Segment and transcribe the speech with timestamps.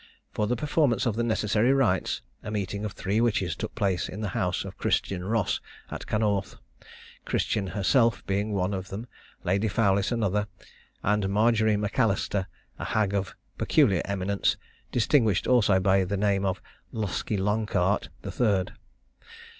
[0.31, 4.21] For the performance of the necessary rites, a meeting of three witches took place in
[4.21, 6.55] the house of Christian Ross, at Canorth,
[7.23, 9.05] Christian herself being one of them,
[9.43, 10.47] Lady Fowlis another,
[11.03, 12.47] and Marjory M'Allester,
[12.79, 14.57] a hag of peculiar eminence,
[14.91, 18.73] distinguished also by the name of Loskie Loncart, the third.